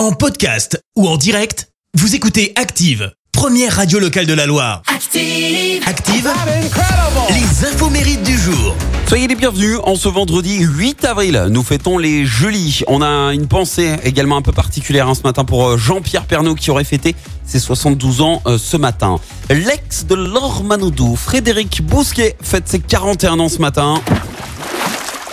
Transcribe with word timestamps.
En 0.00 0.12
podcast 0.12 0.82
ou 0.96 1.06
en 1.06 1.18
direct, 1.18 1.68
vous 1.92 2.14
écoutez 2.14 2.54
Active, 2.56 3.12
première 3.32 3.76
radio 3.76 3.98
locale 3.98 4.24
de 4.24 4.32
la 4.32 4.46
Loire. 4.46 4.80
Active. 4.86 5.82
Active, 5.86 6.30
les 7.28 7.66
infos 7.66 7.90
mérites 7.90 8.22
du 8.22 8.38
jour. 8.38 8.74
Soyez 9.06 9.28
les 9.28 9.34
bienvenus 9.34 9.76
en 9.82 9.96
ce 9.96 10.08
vendredi 10.08 10.60
8 10.60 11.04
avril. 11.04 11.48
Nous 11.50 11.62
fêtons 11.62 11.98
les 11.98 12.24
jeudis. 12.24 12.82
On 12.86 13.02
a 13.02 13.34
une 13.34 13.46
pensée 13.46 13.96
également 14.02 14.38
un 14.38 14.42
peu 14.42 14.52
particulière 14.52 15.06
hein, 15.06 15.14
ce 15.14 15.22
matin 15.22 15.44
pour 15.44 15.68
euh, 15.68 15.76
Jean-Pierre 15.76 16.24
Pernaud 16.24 16.54
qui 16.54 16.70
aurait 16.70 16.84
fêté 16.84 17.14
ses 17.44 17.58
72 17.58 18.22
ans 18.22 18.40
euh, 18.46 18.56
ce 18.56 18.78
matin. 18.78 19.16
L'ex 19.50 20.06
de 20.06 20.14
Laure 20.14 20.64
Manodou, 20.64 21.14
Frédéric 21.14 21.82
Bousquet, 21.82 22.36
fête 22.40 22.68
ses 22.68 22.80
41 22.80 23.38
ans 23.38 23.50
ce 23.50 23.58
matin. 23.58 24.00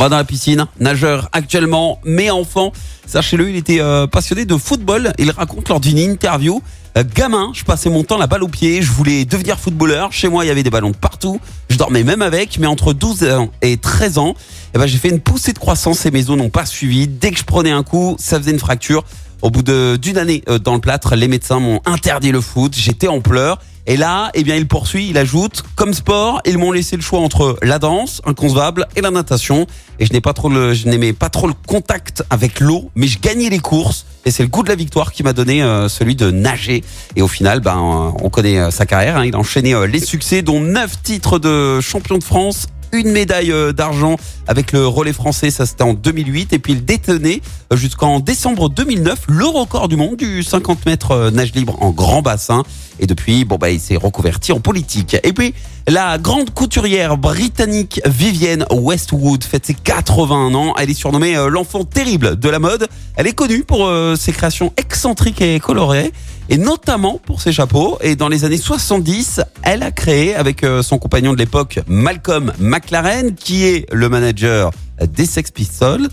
Va 0.00 0.08
dans 0.08 0.16
la 0.16 0.24
piscine, 0.24 0.64
nageur 0.78 1.28
actuellement, 1.32 1.98
mais 2.04 2.30
enfant. 2.30 2.72
Sachez-le, 3.04 3.50
il 3.50 3.56
était 3.56 3.82
euh, 3.82 4.06
passionné 4.06 4.46
de 4.46 4.56
football. 4.56 5.12
Il 5.18 5.30
raconte 5.30 5.68
lors 5.68 5.78
d'une 5.78 5.98
interview 5.98 6.62
euh, 6.96 7.04
Gamin, 7.14 7.50
je 7.52 7.64
passais 7.64 7.90
mon 7.90 8.02
temps 8.02 8.16
la 8.16 8.26
balle 8.26 8.42
au 8.42 8.48
pied, 8.48 8.80
je 8.80 8.90
voulais 8.90 9.26
devenir 9.26 9.60
footballeur. 9.60 10.10
Chez 10.10 10.28
moi, 10.28 10.46
il 10.46 10.48
y 10.48 10.50
avait 10.50 10.62
des 10.62 10.70
ballons 10.70 10.94
partout. 10.94 11.38
Je 11.68 11.76
dormais 11.76 12.02
même 12.02 12.22
avec, 12.22 12.58
mais 12.58 12.66
entre 12.66 12.94
12 12.94 13.24
ans 13.24 13.50
et 13.60 13.76
13 13.76 14.16
ans, 14.16 14.34
eh 14.72 14.78
ben, 14.78 14.86
j'ai 14.86 14.96
fait 14.96 15.10
une 15.10 15.20
poussée 15.20 15.52
de 15.52 15.58
croissance 15.58 16.06
et 16.06 16.10
mes 16.10 16.30
os 16.30 16.38
n'ont 16.38 16.48
pas 16.48 16.64
suivi. 16.64 17.06
Dès 17.06 17.30
que 17.30 17.38
je 17.38 17.44
prenais 17.44 17.70
un 17.70 17.82
coup, 17.82 18.16
ça 18.18 18.38
faisait 18.38 18.52
une 18.52 18.58
fracture. 18.58 19.04
Au 19.42 19.50
bout 19.50 19.62
d'une 19.62 20.16
année 20.16 20.42
euh, 20.48 20.58
dans 20.58 20.72
le 20.72 20.80
plâtre, 20.80 21.14
les 21.14 21.28
médecins 21.28 21.60
m'ont 21.60 21.82
interdit 21.84 22.32
le 22.32 22.40
foot. 22.40 22.74
J'étais 22.74 23.08
en 23.08 23.20
pleurs. 23.20 23.58
Et 23.86 23.96
là, 23.96 24.30
eh 24.34 24.44
bien, 24.44 24.56
il 24.56 24.68
poursuit, 24.68 25.08
il 25.08 25.18
ajoute, 25.18 25.62
comme 25.74 25.94
sport, 25.94 26.40
ils 26.46 26.58
m'ont 26.58 26.70
laissé 26.70 26.96
le 26.96 27.02
choix 27.02 27.20
entre 27.20 27.56
la 27.62 27.78
danse, 27.78 28.20
inconcevable, 28.24 28.86
et 28.94 29.00
la 29.00 29.10
natation. 29.10 29.66
Et 29.98 30.06
je 30.06 30.12
n'ai 30.12 30.20
pas 30.20 30.32
trop 30.32 30.48
le, 30.48 30.74
je 30.74 30.86
n'aimais 30.86 31.12
pas 31.12 31.28
trop 31.28 31.46
le 31.48 31.54
contact 31.66 32.22
avec 32.30 32.60
l'eau, 32.60 32.90
mais 32.94 33.06
je 33.08 33.18
gagnais 33.18 33.48
les 33.48 33.58
courses. 33.58 34.06
Et 34.26 34.30
c'est 34.30 34.42
le 34.42 34.48
goût 34.48 34.62
de 34.62 34.68
la 34.68 34.74
victoire 34.74 35.12
qui 35.12 35.22
m'a 35.22 35.32
donné 35.32 35.62
euh, 35.62 35.88
celui 35.88 36.14
de 36.14 36.30
nager. 36.30 36.84
Et 37.16 37.22
au 37.22 37.28
final, 37.28 37.60
ben, 37.60 37.78
euh, 37.78 38.18
on 38.22 38.28
connaît 38.28 38.58
euh, 38.58 38.70
sa 38.70 38.84
carrière. 38.86 39.16
hein. 39.16 39.24
Il 39.24 39.34
a 39.34 39.38
enchaîné 39.38 39.74
euh, 39.74 39.86
les 39.86 40.00
succès, 40.00 40.42
dont 40.42 40.60
neuf 40.60 41.02
titres 41.02 41.38
de 41.38 41.80
champion 41.80 42.18
de 42.18 42.24
France, 42.24 42.66
une 42.92 43.10
médaille 43.10 43.52
euh, 43.52 43.72
d'argent 43.72 44.16
avec 44.46 44.72
le 44.72 44.86
relais 44.86 45.12
français, 45.12 45.50
ça 45.50 45.66
c'était 45.66 45.82
en 45.82 45.94
2008, 45.94 46.52
et 46.52 46.58
puis 46.58 46.72
il 46.72 46.84
détenait 46.84 47.40
euh, 47.72 47.76
jusqu'en 47.76 48.20
décembre 48.20 48.68
2009 48.68 49.26
le 49.28 49.46
record 49.46 49.88
du 49.88 49.96
monde 49.96 50.16
du 50.16 50.42
50 50.42 50.86
mètres 50.86 51.12
euh, 51.12 51.30
nage 51.30 51.54
libre 51.54 51.76
en 51.82 51.90
grand 51.90 52.22
bassin. 52.22 52.64
Et 52.98 53.06
depuis, 53.06 53.44
bon 53.44 53.56
bah 53.56 53.70
il 53.70 53.80
s'est 53.80 53.96
reconverti 53.96 54.52
en 54.52 54.60
politique. 54.60 55.16
Et 55.22 55.32
puis 55.32 55.54
la 55.88 56.18
grande 56.18 56.50
couturière 56.50 57.16
britannique 57.16 58.00
Vivienne 58.06 58.64
Westwood 58.70 59.42
fête 59.42 59.66
ses 59.66 59.74
81 59.74 60.54
ans. 60.54 60.74
Elle 60.78 60.90
est 60.90 60.94
surnommée 60.94 61.36
euh, 61.36 61.48
l'enfant 61.48 61.84
terrible 61.84 62.38
de 62.38 62.48
la 62.48 62.58
mode. 62.58 62.86
Elle 63.16 63.26
est 63.26 63.32
connue 63.32 63.64
pour 63.64 63.86
euh, 63.86 64.14
ses 64.14 64.32
créations 64.32 64.72
excentriques 64.76 65.40
et 65.40 65.58
colorées 65.58 66.12
et 66.48 66.58
notamment 66.58 67.18
pour 67.24 67.40
ses 67.40 67.52
chapeaux. 67.52 67.98
Et 68.02 68.14
dans 68.14 68.28
les 68.28 68.44
années 68.44 68.58
70, 68.58 69.40
elle 69.62 69.82
a 69.82 69.90
créé 69.90 70.34
avec 70.34 70.64
euh, 70.64 70.82
son 70.82 70.98
compagnon 70.98 71.32
de 71.32 71.38
l'époque, 71.38 71.80
Malcolm 71.86 72.52
McLaren, 72.58 73.34
qui 73.34 73.64
est 73.64 73.86
le 73.92 74.08
manager 74.08 74.70
des 75.02 75.26
Sex 75.26 75.50
Pistols, 75.50 76.08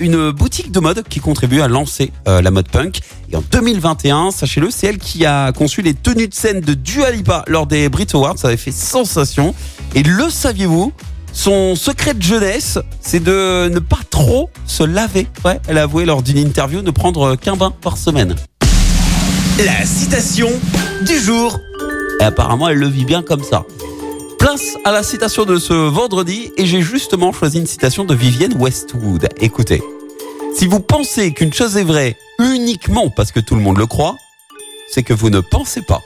une 0.00 0.30
boutique 0.30 0.72
de 0.72 0.80
mode 0.80 1.04
qui 1.08 1.20
contribue 1.20 1.60
à 1.60 1.68
lancer 1.68 2.10
la 2.26 2.50
mode 2.50 2.68
punk. 2.68 3.00
Et 3.30 3.36
en 3.36 3.42
2021, 3.50 4.30
sachez-le, 4.30 4.70
c'est 4.70 4.86
elle 4.86 4.98
qui 4.98 5.26
a 5.26 5.52
conçu 5.52 5.82
les 5.82 5.92
tenues 5.92 6.28
de 6.28 6.34
scène 6.34 6.60
de 6.60 6.72
Dua 6.72 7.10
Lipa 7.10 7.44
lors 7.46 7.66
des 7.66 7.88
Brit 7.90 8.06
Awards. 8.14 8.38
Ça 8.38 8.48
avait 8.48 8.56
fait 8.56 8.72
sensation. 8.72 9.54
Et 9.94 10.02
le 10.02 10.30
saviez-vous? 10.30 10.92
Son 11.34 11.76
secret 11.76 12.14
de 12.14 12.22
jeunesse, 12.22 12.78
c'est 13.00 13.22
de 13.22 13.68
ne 13.68 13.78
pas 13.78 14.00
trop 14.08 14.48
se 14.66 14.82
laver. 14.82 15.26
Ouais, 15.44 15.60
elle 15.68 15.76
a 15.78 15.82
avoué 15.82 16.06
lors 16.06 16.22
d'une 16.22 16.38
interview 16.38 16.80
ne 16.80 16.90
prendre 16.90 17.36
qu'un 17.36 17.54
bain 17.54 17.70
par 17.70 17.98
semaine. 17.98 18.34
La 19.64 19.84
citation 19.84 20.48
du 21.06 21.18
jour. 21.18 21.60
Et 22.20 22.24
apparemment, 22.24 22.68
elle 22.68 22.78
le 22.78 22.88
vit 22.88 23.04
bien 23.04 23.22
comme 23.22 23.42
ça. 23.44 23.64
Place 24.38 24.76
à 24.84 24.90
la 24.90 25.02
citation 25.02 25.44
de 25.44 25.58
ce 25.58 25.74
vendredi 25.74 26.50
et 26.56 26.64
j'ai 26.64 26.80
justement 26.80 27.32
choisi 27.32 27.58
une 27.58 27.66
citation 27.66 28.04
de 28.04 28.14
Vivienne 28.14 28.54
Westwood. 28.58 29.28
Écoutez, 29.40 29.82
si 30.58 30.66
vous 30.66 30.80
pensez 30.80 31.32
qu'une 31.32 31.52
chose 31.52 31.76
est 31.76 31.84
vraie 31.84 32.16
uniquement 32.40 33.10
parce 33.10 33.30
que 33.30 33.38
tout 33.38 33.54
le 33.54 33.60
monde 33.60 33.78
le 33.78 33.86
croit, 33.86 34.16
c'est 34.90 35.04
que 35.04 35.14
vous 35.14 35.30
ne 35.30 35.38
pensez 35.38 35.82
pas. 35.82 36.02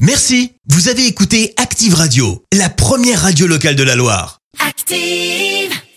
Merci. 0.00 0.54
Vous 0.68 0.88
avez 0.88 1.06
écouté 1.06 1.54
Active 1.58 1.94
Radio, 1.94 2.42
la 2.52 2.68
première 2.68 3.22
radio 3.22 3.46
locale 3.46 3.76
de 3.76 3.84
la 3.84 3.94
Loire. 3.94 4.40
Active. 4.58 5.80